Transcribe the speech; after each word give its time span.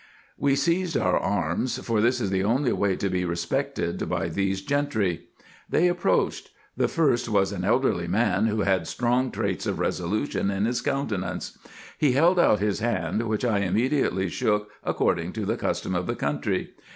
We 0.35 0.55
seized 0.55 0.97
our 0.97 1.19
arms, 1.19 1.77
for 1.77 2.01
this 2.01 2.19
is 2.19 2.31
the 2.31 2.43
only 2.43 2.73
way 2.73 2.95
to 2.95 3.07
be 3.07 3.23
respected 3.23 4.09
by 4.09 4.29
these 4.29 4.63
gentry. 4.63 5.27
They 5.69 5.87
approached.— 5.87 6.49
The 6.75 6.87
first 6.87 7.29
was 7.29 7.51
an 7.51 7.63
elderly 7.63 8.07
man, 8.07 8.47
who 8.47 8.61
had 8.61 8.87
strong 8.87 9.29
traits 9.29 9.67
of 9.67 9.77
resolution 9.77 10.49
in 10.49 10.65
his 10.65 10.81
countenance. 10.81 11.55
He 11.99 12.13
held 12.13 12.39
out 12.39 12.57
his 12.59 12.79
hand, 12.79 13.27
which 13.27 13.45
I 13.45 13.59
immediately 13.59 14.27
shook 14.27 14.71
according 14.83 15.33
to 15.33 15.45
the 15.45 15.55
custom 15.55 15.93
of 15.93 16.07
the 16.07 16.15
country. 16.15 16.73